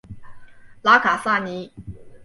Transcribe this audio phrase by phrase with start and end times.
[0.81, 1.71] 拉卡萨尼。